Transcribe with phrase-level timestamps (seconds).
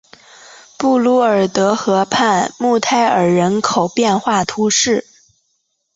[0.79, 5.05] 布卢尔德河畔穆泰尔人口变化图示